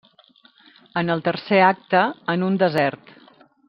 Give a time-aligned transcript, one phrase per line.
[1.01, 2.03] En el tercer acte,
[2.37, 3.17] en un desert.